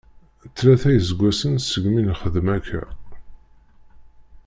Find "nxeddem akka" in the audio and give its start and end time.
2.07-2.83